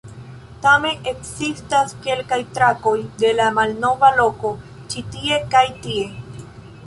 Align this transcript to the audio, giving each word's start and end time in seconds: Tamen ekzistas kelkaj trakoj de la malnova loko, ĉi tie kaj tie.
Tamen 0.61 1.03
ekzistas 1.09 1.91
kelkaj 2.05 2.39
trakoj 2.57 2.95
de 3.23 3.33
la 3.41 3.51
malnova 3.57 4.11
loko, 4.21 4.53
ĉi 4.95 5.03
tie 5.17 5.41
kaj 5.57 5.65
tie. 5.85 6.09